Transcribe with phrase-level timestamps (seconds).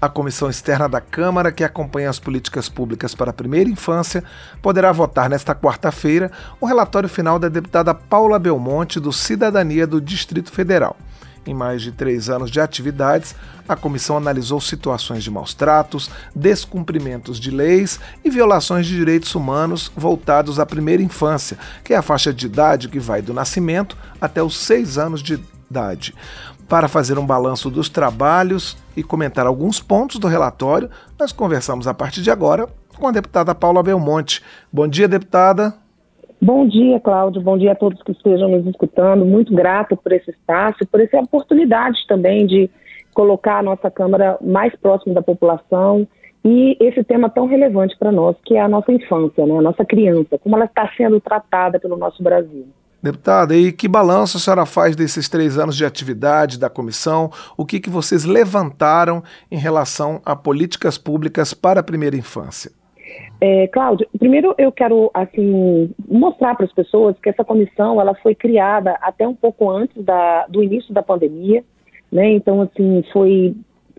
[0.00, 4.24] A comissão externa da Câmara, que acompanha as políticas públicas para a primeira infância,
[4.62, 10.50] poderá votar nesta quarta-feira o relatório final da deputada Paula Belmonte, do Cidadania do Distrito
[10.50, 10.96] Federal.
[11.46, 13.34] Em mais de três anos de atividades,
[13.68, 19.92] a comissão analisou situações de maus tratos, descumprimentos de leis e violações de direitos humanos
[19.94, 24.42] voltados à primeira infância, que é a faixa de idade que vai do nascimento até
[24.42, 25.38] os seis anos de
[25.70, 26.14] idade.
[26.70, 31.92] Para fazer um balanço dos trabalhos e comentar alguns pontos do relatório, nós conversamos a
[31.92, 34.40] partir de agora com a deputada Paula Belmonte.
[34.72, 35.74] Bom dia, deputada.
[36.40, 37.42] Bom dia, Cláudio.
[37.42, 39.24] Bom dia a todos que estejam nos escutando.
[39.24, 42.70] Muito grato por esse espaço, por essa oportunidade também de
[43.12, 46.06] colocar a nossa Câmara mais próximo da população
[46.44, 49.58] e esse tema tão relevante para nós, que é a nossa infância, né?
[49.58, 52.68] a nossa criança, como ela está sendo tratada pelo nosso Brasil.
[53.02, 57.30] Deputada, e que balanço a senhora faz desses três anos de atividade da comissão?
[57.56, 62.70] O que, que vocês levantaram em relação a políticas públicas para a primeira infância?
[63.40, 68.34] É, Cláudio, primeiro eu quero assim mostrar para as pessoas que essa comissão ela foi
[68.34, 71.64] criada até um pouco antes da, do início da pandemia,
[72.12, 72.30] né?
[72.32, 73.56] Então assim foi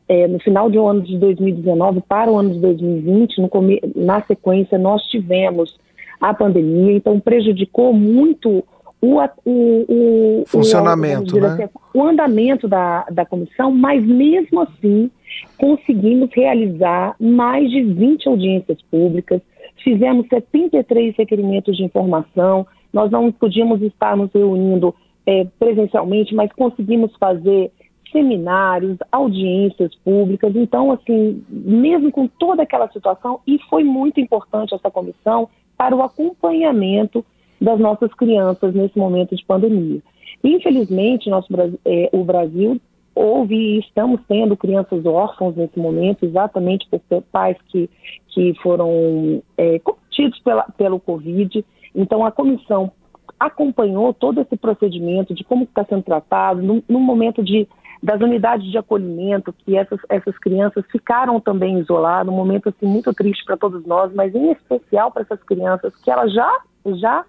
[0.07, 3.49] é, no final do ano de 2019 para o ano de 2020, no,
[3.95, 5.75] na sequência nós tivemos
[6.19, 8.63] a pandemia, então prejudicou muito
[9.01, 11.47] o, o, o funcionamento, o, né?
[11.47, 15.09] assim, o andamento da, da comissão, mas mesmo assim
[15.57, 19.41] conseguimos realizar mais de 20 audiências públicas,
[19.83, 24.93] fizemos 73 requerimentos de informação, nós não podíamos estar nos reunindo
[25.25, 27.71] é, presencialmente, mas conseguimos fazer
[28.11, 30.53] seminários, audiências públicas.
[30.55, 36.03] Então, assim, mesmo com toda aquela situação, e foi muito importante essa comissão para o
[36.03, 37.25] acompanhamento
[37.61, 40.01] das nossas crianças nesse momento de pandemia.
[40.43, 41.47] Infelizmente, nosso,
[41.85, 42.81] é, o Brasil
[43.13, 47.89] houve e estamos tendo crianças órfãos nesse momento, exatamente por pais que,
[48.29, 51.63] que foram é, cometidos pela, pelo Covid.
[51.93, 52.91] Então, a comissão
[53.39, 57.67] acompanhou todo esse procedimento de como está sendo tratado, no, no, momento de,
[58.01, 63.13] das unidades de acolhimento, que essas, essas crianças ficaram também isoladas, um momento assim, muito
[63.13, 66.51] triste para todos nós, mas em especial para essas crianças que elas já,
[66.85, 67.25] já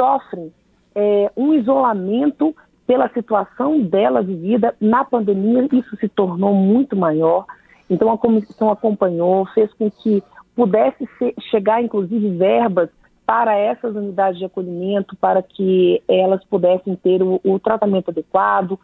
[0.00, 0.50] sofrem
[0.94, 2.56] é, um isolamento
[2.86, 7.44] pela situação dela vivida na pandemia, isso se tornou muito maior.
[7.88, 10.22] Então a comissão acompanhou, fez com que
[10.56, 12.88] pudesse ser, chegar inclusive verbas
[13.26, 18.78] para essas unidades de acolhimento, para que elas pudessem ter o, o tratamento adequado,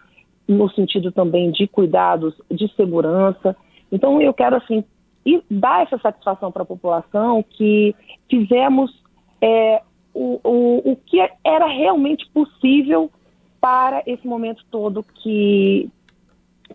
[0.46, 3.56] no sentido também de cuidados de segurança.
[3.90, 4.84] Então eu quero assim
[5.50, 7.96] dar essa satisfação para a população que
[8.30, 8.92] fizemos
[9.40, 9.82] é,
[10.16, 13.10] o, o, o que era realmente possível
[13.60, 15.90] para esse momento todo que,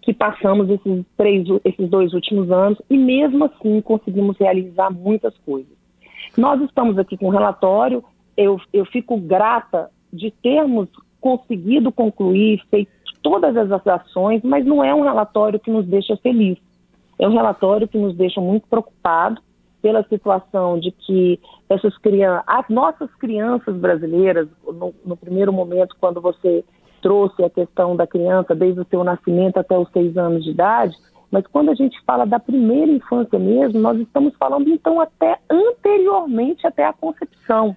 [0.03, 5.71] que passamos esses, três, esses dois últimos anos e mesmo assim conseguimos realizar muitas coisas.
[6.37, 8.03] Nós estamos aqui com um relatório,
[8.37, 10.87] eu, eu fico grata de termos
[11.19, 12.91] conseguido concluir, feito
[13.23, 16.57] todas as ações, mas não é um relatório que nos deixa feliz.
[17.17, 19.41] É um relatório que nos deixa muito preocupados
[19.81, 26.21] pela situação de que essas crianças, as nossas crianças brasileiras, no, no, primeiro momento, quando
[26.21, 26.63] você
[27.01, 30.95] trouxe a questão da criança desde o seu nascimento até os seis anos de idade,
[31.31, 36.67] mas quando a gente fala da primeira infância mesmo, nós estamos falando então até anteriormente
[36.67, 37.75] até a concepção,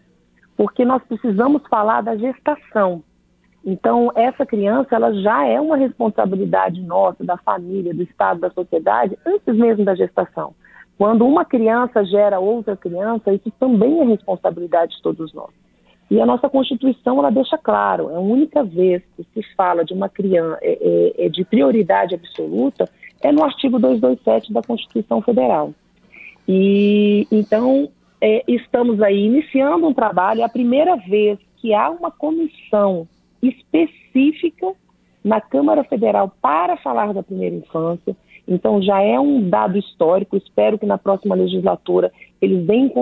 [0.57, 3.03] porque nós precisamos falar da gestação.
[3.65, 9.19] Então, essa criança, ela já é uma responsabilidade nossa, da família, do Estado, da sociedade,
[9.25, 10.55] antes mesmo da gestação.
[10.97, 15.51] Quando uma criança gera outra criança, isso também é responsabilidade de todos nós.
[16.11, 19.93] E a nossa Constituição ela deixa claro, é a única vez que se fala de
[19.93, 20.79] uma criança é,
[21.19, 22.89] é, é de prioridade absoluta
[23.23, 25.73] é no artigo 227 da Constituição Federal.
[26.47, 27.89] E então
[28.21, 33.09] é, estamos aí iniciando um trabalho, é a primeira vez que há uma comissão
[33.43, 34.73] específica
[35.25, 38.15] na Câmara Federal para falar da primeira infância.
[38.47, 40.37] Então, já é um dado histórico.
[40.37, 42.93] Espero que na próxima legislatura eles deem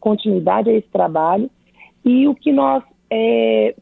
[0.00, 1.50] continuidade a esse trabalho.
[2.04, 3.74] E o que nós é,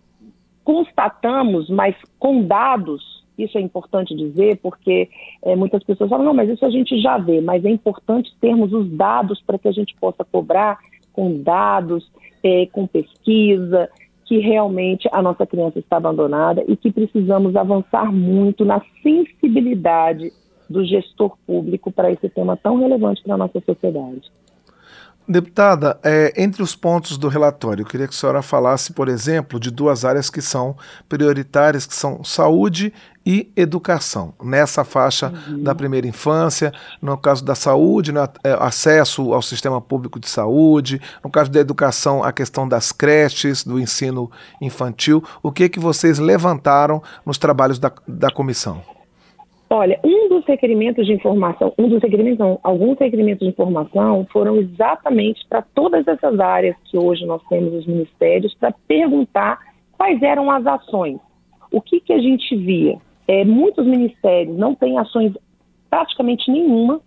[0.64, 5.08] constatamos, mas com dados, isso é importante dizer, porque
[5.42, 8.72] é, muitas pessoas falam, não, mas isso a gente já vê, mas é importante termos
[8.72, 10.78] os dados para que a gente possa cobrar
[11.12, 12.10] com dados,
[12.42, 13.90] é, com pesquisa,
[14.24, 20.32] que realmente a nossa criança está abandonada e que precisamos avançar muito na sensibilidade
[20.74, 24.30] do gestor público para esse tema tão relevante para a nossa sociedade.
[25.26, 29.58] Deputada, é, entre os pontos do relatório, eu queria que a senhora falasse, por exemplo,
[29.58, 30.76] de duas áreas que são
[31.08, 32.92] prioritárias, que são saúde
[33.24, 34.34] e educação.
[34.42, 35.62] Nessa faixa uhum.
[35.62, 38.28] da primeira infância, no caso da saúde, né,
[38.60, 43.80] acesso ao sistema público de saúde, no caso da educação, a questão das creches, do
[43.80, 44.30] ensino
[44.60, 45.24] infantil.
[45.42, 48.82] O que que vocês levantaram nos trabalhos da, da comissão?
[49.70, 54.56] Olha, um dos requerimentos de informação, um dos requerimentos, não, alguns requerimentos de informação foram
[54.56, 59.58] exatamente para todas essas áreas que hoje nós temos os ministérios, para perguntar
[59.96, 61.18] quais eram as ações.
[61.72, 62.98] O que, que a gente via?
[63.26, 65.32] É, muitos ministérios não têm ações
[65.88, 67.00] praticamente nenhuma.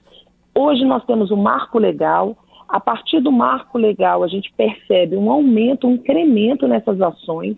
[0.56, 2.36] Hoje nós temos o marco legal.
[2.68, 7.56] A partir do marco legal, a gente percebe um aumento, um incremento nessas ações.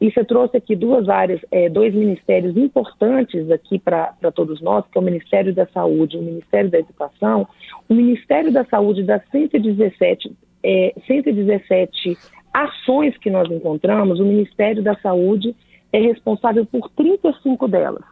[0.00, 5.00] Você trouxe aqui duas áreas, é, dois ministérios importantes aqui para todos nós, que é
[5.00, 7.48] o Ministério da Saúde e o Ministério da Educação.
[7.88, 12.16] O Ministério da Saúde das 117, é, 117
[12.54, 15.54] ações que nós encontramos, o Ministério da Saúde
[15.92, 18.04] é responsável por 35 delas.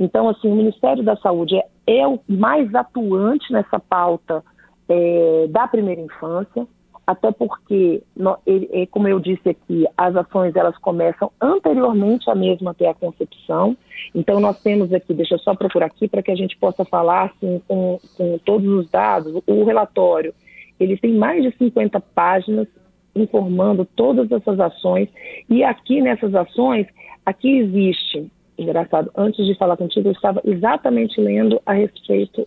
[0.00, 4.42] Então, assim, o Ministério da Saúde é, é o mais atuante nessa pauta
[4.88, 6.66] é, da primeira infância
[7.10, 8.04] até porque,
[8.46, 13.76] ele, como eu disse aqui, as ações elas começam anteriormente a mesma ter a concepção.
[14.14, 17.24] Então, nós temos aqui, deixa eu só procurar aqui para que a gente possa falar
[17.24, 19.42] assim, com, com todos os dados.
[19.44, 20.32] O relatório,
[20.78, 22.68] ele tem mais de 50 páginas
[23.16, 25.08] informando todas essas ações.
[25.48, 26.86] E aqui nessas ações,
[27.26, 32.46] aqui existe, engraçado, antes de falar contigo, eu estava exatamente lendo a respeito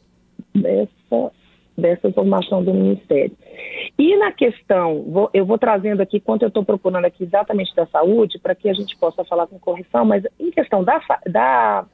[0.55, 1.33] dessa
[1.77, 3.35] dessa informação do Ministério.
[3.97, 7.85] E na questão, vou, eu vou trazendo aqui, quanto eu estou procurando aqui exatamente da
[7.87, 11.85] saúde, para que a gente possa falar com correção, mas em questão da, da,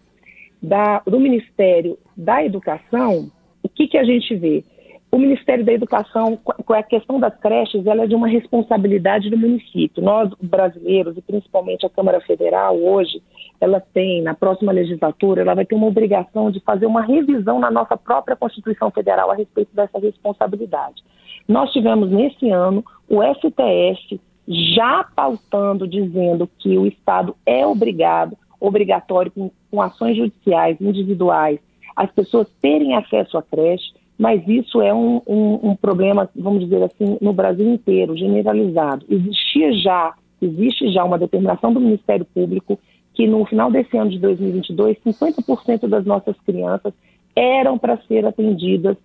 [0.61, 3.29] da, do Ministério da Educação,
[3.61, 4.63] o que, que a gente vê?
[5.11, 10.03] o Ministério da Educação, a questão das creches, ela é de uma responsabilidade do município.
[10.03, 13.21] Nós, brasileiros, e principalmente a Câmara Federal, hoje,
[13.59, 17.71] ela tem, na próxima legislatura, ela vai ter uma obrigação de fazer uma revisão na
[17.71, 21.03] nossa própria Constituição Federal a respeito dessa responsabilidade.
[21.49, 29.31] Nós tivemos, nesse ano, o STF já pautando, dizendo que o Estado é obrigado, obrigatório,
[29.31, 31.59] com, com ações judiciais individuais,
[31.95, 36.83] as pessoas terem acesso à creche mas isso é um, um, um, problema, vamos dizer
[36.83, 39.05] assim, no Brasil inteiro, generalizado.
[39.09, 42.77] Existia já, existe já uma determinação do Ministério Público
[43.13, 46.93] que no final desse ano de 2022, 50% das nossas crianças
[47.33, 48.97] eram para ser atendidas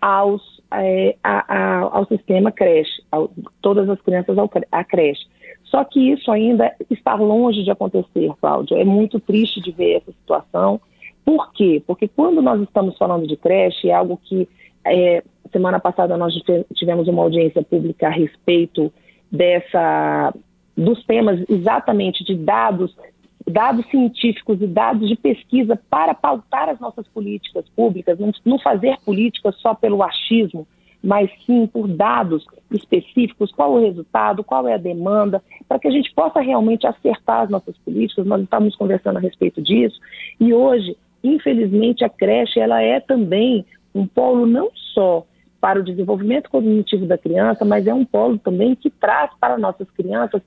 [0.00, 0.42] aos,
[0.72, 3.30] é, a, a, ao sistema creche, ao,
[3.60, 5.26] todas as crianças ao, à creche.
[5.64, 8.76] Só que isso ainda está longe de acontecer, Cláudia.
[8.76, 10.80] É muito triste de ver essa situação.
[11.24, 11.82] Por quê?
[11.86, 14.48] Porque quando nós estamos falando de creche, é algo que
[14.84, 16.34] é, semana passada nós
[16.74, 18.92] tivemos uma audiência pública a respeito
[19.30, 20.34] dessa
[20.76, 22.96] dos temas exatamente de dados,
[23.46, 29.52] dados científicos e dados de pesquisa para pautar as nossas políticas públicas, não, fazer política
[29.52, 30.66] só pelo achismo,
[31.02, 35.90] mas sim por dados específicos, qual o resultado, qual é a demanda, para que a
[35.90, 38.26] gente possa realmente acertar as nossas políticas.
[38.26, 39.98] Nós estamos conversando a respeito disso
[40.38, 43.64] e hoje, infelizmente, a creche ela é também
[43.94, 45.24] um polo não só
[45.60, 49.90] para o desenvolvimento cognitivo da criança, mas é um polo também que traz para nossas
[49.90, 50.40] crianças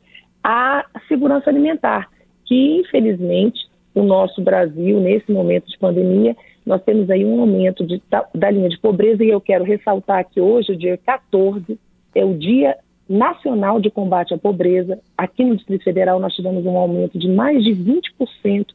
[0.44, 2.10] a segurança alimentar,
[2.46, 6.36] que infelizmente o nosso Brasil, nesse momento de pandemia,
[6.66, 10.40] nós temos aí um aumento de, da, linha de pobreza e eu quero ressaltar que
[10.40, 11.78] hoje, o dia 14,
[12.16, 15.00] é o Dia Nacional de Combate à Pobreza.
[15.18, 18.68] Aqui no Distrito Federal nós tivemos um aumento de mais de 20%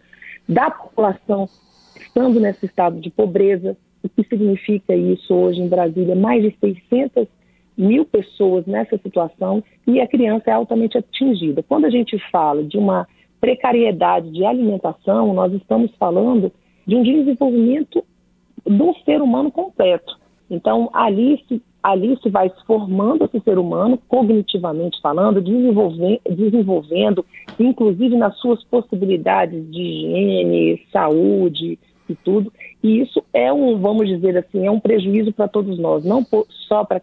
[0.49, 1.49] da população
[1.99, 3.77] estando nesse estado de pobreza.
[4.03, 6.15] O que significa isso hoje em Brasília?
[6.15, 7.27] Mais de 600
[7.77, 11.63] mil pessoas nessa situação e a criança é altamente atingida.
[11.63, 13.07] Quando a gente fala de uma
[13.41, 16.53] precariedade de alimentação, nós estamos falando
[16.87, 18.05] de um desenvolvimento
[18.65, 20.19] do ser humano completo.
[20.51, 27.25] Então, ali se, ali se vai formando esse ser humano, cognitivamente falando, desenvolvendo, desenvolvendo,
[27.59, 31.79] inclusive nas suas possibilidades de higiene, saúde,
[32.09, 32.53] e tudo.
[32.83, 36.25] E isso é um, vamos dizer assim, é um prejuízo para todos nós, não
[36.67, 37.01] só para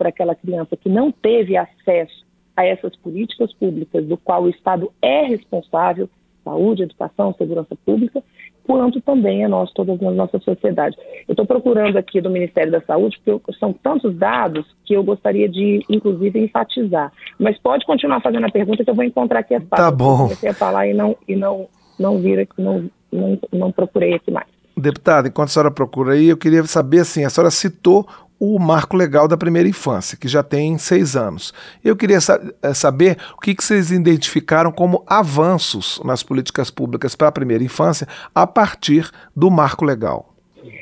[0.00, 2.24] aquela criança que não teve acesso
[2.56, 6.08] a essas políticas públicas, do qual o Estado é responsável,
[6.44, 8.22] saúde, educação, segurança pública,
[8.64, 10.96] quanto também a nós, todas na nossa sociedade.
[11.28, 15.48] Eu estou procurando aqui do Ministério da Saúde, porque são tantos dados que eu gostaria
[15.48, 17.12] de, inclusive, enfatizar.
[17.38, 19.86] Mas pode continuar fazendo a pergunta que eu vou encontrar aqui as partes.
[19.86, 20.12] Tá bom.
[20.12, 21.68] Eu comecei a falar e não, e não,
[21.98, 24.46] não vir aqui, não, não, não procurei aqui mais.
[24.76, 28.06] Deputada, enquanto a senhora procura aí, eu queria saber assim, a senhora citou
[28.38, 31.52] o marco legal da primeira infância, que já tem seis anos.
[31.84, 37.14] Eu queria sa eh, saber o que, que vocês identificaram como avanços nas políticas públicas
[37.14, 40.34] para a primeira infância a partir do marco legal.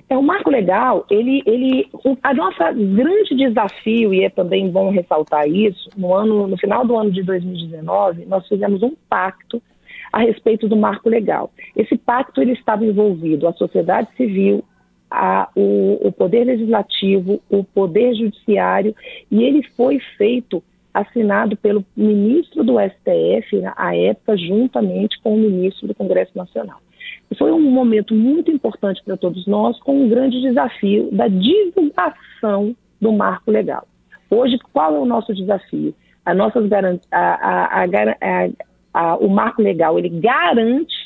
[0.09, 4.91] É, o marco legal, ele, ele, o a nossa grande desafio, e é também bom
[4.91, 9.61] ressaltar isso, no, ano, no final do ano de 2019, nós fizemos um pacto
[10.13, 11.51] a respeito do marco legal.
[11.75, 14.63] Esse pacto ele estava envolvido a sociedade civil,
[15.13, 18.95] a, o, o Poder Legislativo, o Poder Judiciário,
[19.31, 25.87] e ele foi feito, assinado pelo ministro do STF, à época, juntamente com o ministro
[25.89, 26.79] do Congresso Nacional.
[27.39, 33.13] Foi um momento muito importante para todos nós, com um grande desafio da divulgação do
[33.13, 33.87] marco legal.
[34.31, 35.95] Hoje, qual é o nosso desafio?
[36.25, 37.85] A nossas a, a,
[38.95, 41.02] a, o marco legal ele garante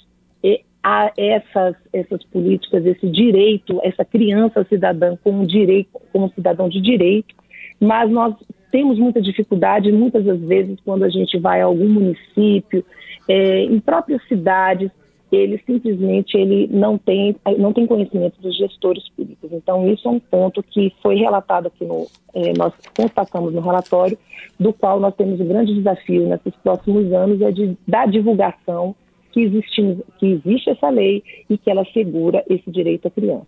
[0.89, 7.35] a essas, essas políticas, esse direito, essa criança cidadã como direito, como cidadão de direito,
[7.81, 8.37] mas nós
[8.71, 12.85] temos muita dificuldade muitas das vezes quando a gente vai a algum município,
[13.29, 14.89] é, em próprias cidades,
[15.33, 19.51] ele simplesmente ele não tem não tem conhecimento dos gestores públicos.
[19.53, 24.17] Então isso é um ponto que foi relatado aqui no é, nós constatamos no relatório,
[24.61, 28.95] do qual nós temos um grande desafio nesses próximos anos é de da divulgação
[29.37, 33.47] que existe, que existe essa lei e que ela segura esse direito à criança.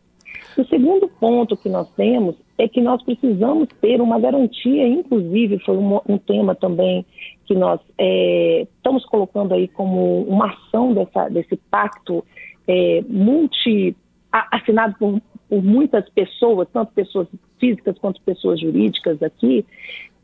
[0.59, 5.79] O segundo ponto que nós temos é que nós precisamos ter uma garantia, inclusive foi
[5.79, 7.07] um, um tema também
[7.47, 12.23] que nós é, estamos colocando aí como uma ação dessa, desse pacto
[12.67, 13.97] é, multi
[14.31, 17.29] assinado por, por muitas pessoas, tanto pessoas
[17.59, 19.65] físicas quanto pessoas jurídicas aqui,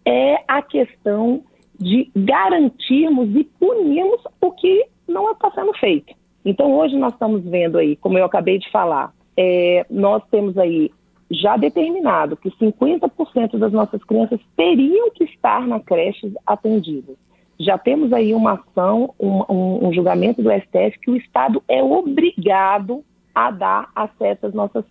[0.04, 1.42] é a questão
[1.80, 6.14] de garantirmos e punirmos o que não está sendo feito.
[6.44, 10.90] Então, hoje nós estamos vendo aí, como eu acabei de falar, é, nós temos aí
[11.30, 17.16] já determinado que 50% das nossas crianças teriam que estar na creche atendidas.
[17.58, 21.82] Já temos aí uma ação, um, um, um julgamento do STF que o Estado é
[21.82, 23.02] obrigado
[23.34, 24.84] a dar acesso às nossas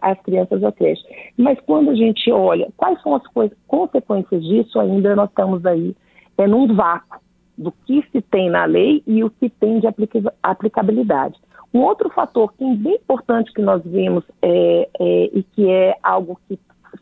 [0.00, 1.02] às crianças à creche.
[1.36, 3.22] Mas quando a gente olha quais são as
[3.66, 5.96] consequências disso, ainda nós estamos aí
[6.38, 7.20] é num vácuo
[7.62, 9.86] do que se tem na lei e o que tem de
[10.42, 11.38] aplicabilidade.
[11.72, 15.96] Um outro fator que é bem importante que nós vimos é, é, e que é
[16.02, 16.58] algo que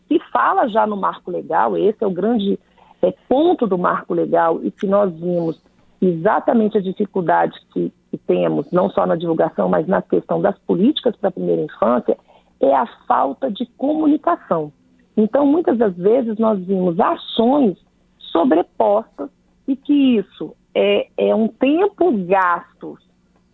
[0.07, 2.59] se fala já no marco legal, esse é o grande
[3.03, 5.61] é, ponto do marco legal e que nós vimos
[6.01, 11.17] exatamente a dificuldade que, que temos, não só na divulgação, mas na questão das políticas
[11.17, 12.17] para a primeira infância,
[12.61, 14.73] é a falta de comunicação.
[15.17, 17.77] Então, muitas das vezes, nós vimos ações
[18.19, 19.29] sobrepostas
[19.71, 22.99] e que isso é, é um tempo gasto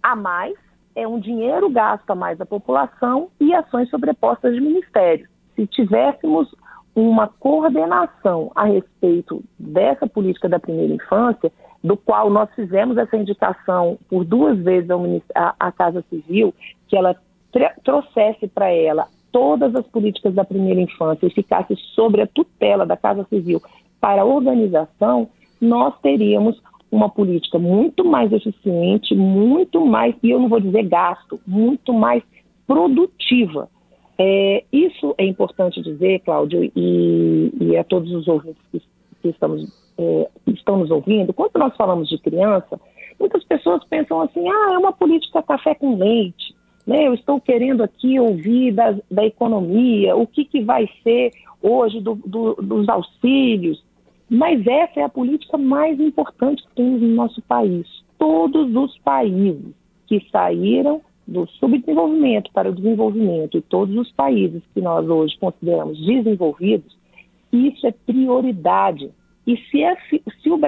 [0.03, 0.55] a mais,
[0.95, 5.29] é um dinheiro gasto a mais da população e ações sobrepostas de ministérios.
[5.55, 6.49] Se tivéssemos
[6.95, 11.53] uma coordenação a respeito dessa política da primeira infância,
[11.85, 14.89] do qual nós fizemos essa indicação por duas vezes
[15.35, 16.55] à Casa Civil,
[16.89, 17.15] que ela
[17.85, 22.97] trouxesse para ela todas as políticas da primeira infância e ficasse sobre a tutela da
[22.97, 23.61] Casa Civil
[24.01, 25.29] para a organização,
[25.61, 26.61] nós teríamos
[26.91, 32.23] uma política muito mais eficiente, muito mais, e eu não vou dizer gasto, muito mais
[32.67, 33.69] produtiva.
[34.19, 38.81] É, isso é importante dizer, Cláudio, e, e a todos os ouvintes que,
[39.23, 39.65] que estamos,
[39.99, 42.81] é, estão nos ouvindo, quando nós falamos de criança,
[43.21, 46.55] muitas pessoas pensam assim, ah, é uma política café com leite,
[46.87, 47.07] né?
[47.07, 52.15] eu estou querendo aqui ouvir da, da economia, o que, que vai ser hoje do,
[52.15, 53.85] do, dos auxílios,
[54.29, 57.87] mas essa é a política mais importante que temos no nosso país.
[58.19, 59.73] Todos os países
[60.07, 65.99] que saíram do subdesenvolvimento para o desenvolvimento e todos os países que nós hoje consideramos
[66.05, 66.97] desenvolvidos,
[67.53, 69.11] isso é prioridade.
[69.47, 69.97] E se, é,
[70.43, 70.59] se o,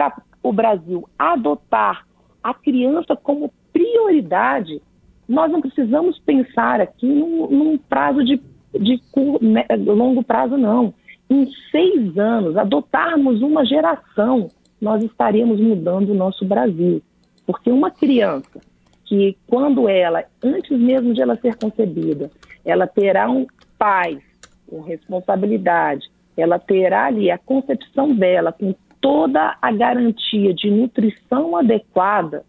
[0.43, 2.07] o Brasil adotar
[2.43, 4.81] a criança como prioridade,
[5.29, 8.41] nós não precisamos pensar aqui num, num prazo de,
[8.73, 9.03] de, de
[9.43, 10.95] né, longo prazo, não
[11.31, 14.49] em seis anos, adotarmos uma geração,
[14.81, 17.03] nós estaremos mudando o nosso Brasil.
[17.47, 18.61] Porque uma criança
[19.05, 22.31] que, quando ela, antes mesmo de ela ser concebida,
[22.65, 23.47] ela terá um
[23.79, 24.19] pai
[24.67, 32.45] com responsabilidade, ela terá ali a concepção dela com toda a garantia de nutrição adequada,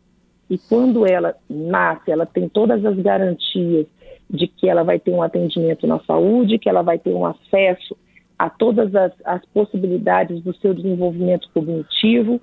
[0.50, 3.86] e quando ela nasce, ela tem todas as garantias
[4.30, 7.96] de que ela vai ter um atendimento na saúde, que ela vai ter um acesso
[8.40, 12.40] a todas as, as possibilidades do seu desenvolvimento cognitivo.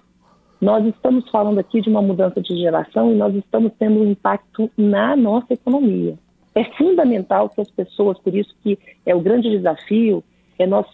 [0.61, 4.71] Nós estamos falando aqui de uma mudança de geração e nós estamos tendo um impacto
[4.77, 6.19] na nossa economia.
[6.55, 10.23] É fundamental que as pessoas, por isso que é o grande desafio,
[10.59, 10.87] é nós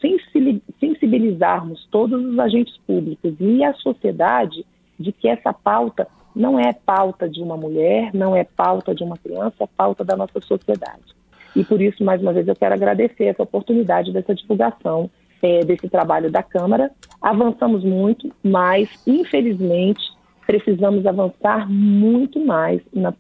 [0.80, 4.64] sensibilizarmos todos os agentes públicos e a sociedade
[4.99, 9.16] de que essa pauta não é pauta de uma mulher, não é pauta de uma
[9.16, 11.14] criança, é pauta da nossa sociedade.
[11.54, 15.11] E por isso, mais uma vez, eu quero agradecer essa oportunidade dessa divulgação
[15.42, 16.90] é, desse trabalho da Câmara.
[17.21, 20.00] Avançamos muito, mas, infelizmente,
[20.47, 23.12] precisamos avançar muito mais na,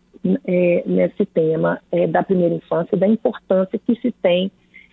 [0.46, 4.50] é, nesse tema é, da primeira infância, da importância que se tem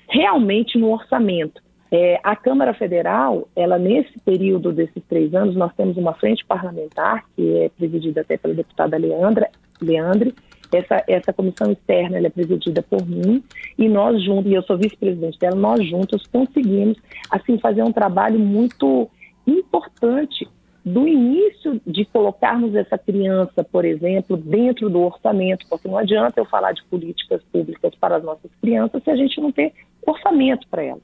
[0.10, 1.62] realmente no orçamento.
[1.92, 7.26] É, a Câmara Federal, ela nesse período desses três anos, nós temos uma frente parlamentar,
[7.36, 9.50] que é presidida até pela deputada Leandra,
[9.82, 10.36] Leandre,
[10.72, 13.44] essa, essa comissão externa é presidida por mim
[13.78, 16.98] e nós juntos, e eu sou vice-presidente dela, nós juntos conseguimos
[17.30, 19.10] assim fazer um trabalho muito
[19.48, 20.48] importante
[20.86, 26.46] do início de colocarmos essa criança, por exemplo, dentro do orçamento, porque não adianta eu
[26.46, 29.74] falar de políticas públicas para as nossas crianças se a gente não ter
[30.06, 31.04] orçamento para elas.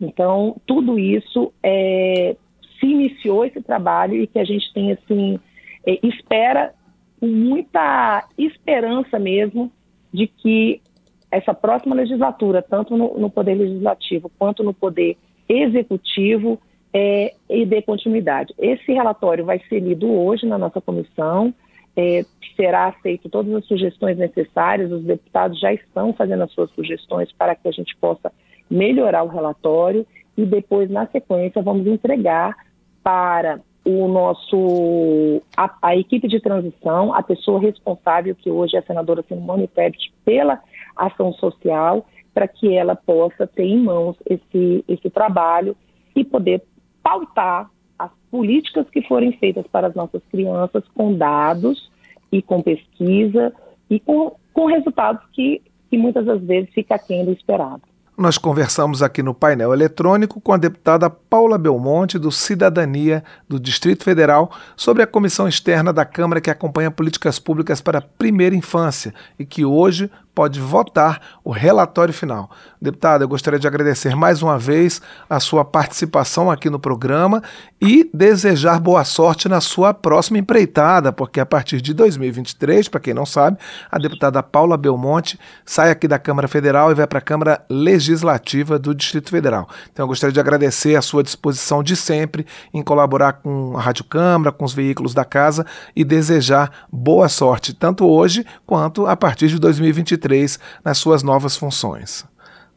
[0.00, 2.36] Então, tudo isso é,
[2.80, 5.38] se iniciou esse trabalho e que a gente tem assim
[5.86, 6.74] é, espera
[7.22, 9.70] com muita esperança mesmo
[10.12, 10.82] de que
[11.30, 15.16] essa próxima legislatura, tanto no, no Poder Legislativo quanto no Poder
[15.48, 16.60] Executivo,
[16.92, 18.52] é, e dê continuidade.
[18.58, 21.54] Esse relatório vai ser lido hoje na nossa comissão,
[21.96, 22.24] é,
[22.56, 27.54] será aceito todas as sugestões necessárias, os deputados já estão fazendo as suas sugestões para
[27.54, 28.32] que a gente possa
[28.68, 30.04] melhorar o relatório
[30.36, 32.56] e depois, na sequência, vamos entregar
[33.00, 38.82] para o nosso a, a, equipe de transição, a pessoa responsável, que hoje é a
[38.82, 40.60] senadora Simone Tebet, pela
[40.96, 45.76] ação social, para que ela possa ter em mãos esse, esse trabalho
[46.14, 46.62] e poder
[47.02, 51.90] pautar as políticas que forem feitas para as nossas crianças com dados
[52.30, 53.52] e com pesquisa
[53.90, 55.60] e com, com resultados que,
[55.90, 57.82] que muitas das vezes fica aquém do esperado.
[58.22, 64.04] Nós conversamos aqui no painel eletrônico com a deputada Paula Belmonte, do Cidadania do Distrito
[64.04, 69.12] Federal, sobre a comissão externa da Câmara que acompanha políticas públicas para a primeira infância
[69.36, 72.50] e que hoje pode votar o relatório final.
[72.80, 77.42] Deputada, eu gostaria de agradecer mais uma vez a sua participação aqui no programa
[77.80, 83.14] e desejar boa sorte na sua próxima empreitada, porque a partir de 2023, para quem
[83.14, 83.58] não sabe,
[83.90, 88.78] a deputada Paula Belmonte sai aqui da Câmara Federal e vai para a Câmara Legislativa
[88.78, 89.68] do Distrito Federal.
[89.92, 94.04] Então eu gostaria de agradecer a sua disposição de sempre em colaborar com a Rádio
[94.04, 99.48] Câmara, com os veículos da casa e desejar boa sorte, tanto hoje quanto a partir
[99.48, 102.26] de 2023 2023 nas suas novas funções.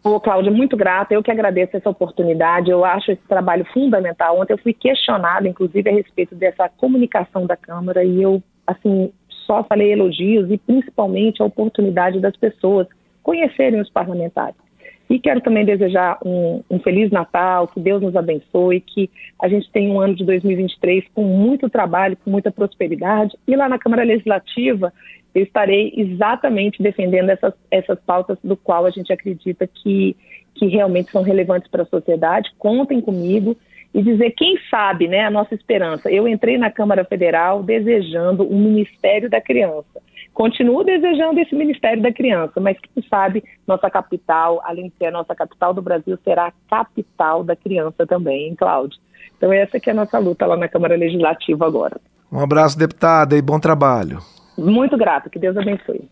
[0.03, 1.13] Ô, Cláudia, muito grata.
[1.13, 2.69] Eu que agradeço essa oportunidade.
[2.69, 4.39] Eu acho esse trabalho fundamental.
[4.39, 9.11] Ontem eu fui questionada, inclusive, a respeito dessa comunicação da Câmara e eu, assim,
[9.47, 12.87] só falei elogios e principalmente a oportunidade das pessoas
[13.23, 14.64] conhecerem os parlamentares.
[15.09, 19.69] E quero também desejar um, um, Feliz Natal, que Deus nos abençoe, que a gente
[19.71, 23.37] tenha um ano de 2023 com muito trabalho, com muita prosperidade.
[23.47, 24.91] E lá na Câmara Legislativa,
[25.33, 30.15] eu estarei exatamente defendendo essas, essas pautas do qual a gente acredita que,
[30.55, 32.49] que realmente são relevantes para a sociedade.
[32.57, 33.55] Contem comigo
[33.93, 36.11] e dizer, quem sabe, né, a nossa esperança.
[36.11, 40.01] Eu entrei na Câmara Federal desejando um Ministério da Criança.
[40.35, 45.11] Continuo desejando esse Ministério da Criança, mas quem sabe nossa capital, além de ser a
[45.11, 48.99] nossa capital do Brasil, será a capital da criança também, hein, Cláudio?
[49.37, 52.01] Então essa que é a nossa luta lá na Câmara Legislativa agora.
[52.29, 54.19] Um abraço, deputada, e bom trabalho.
[54.57, 56.03] Muito grato, que Deus abençoe.